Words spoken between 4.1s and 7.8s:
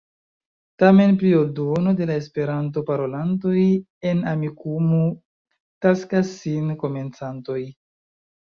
en Amikumu taksas sin komencantoj.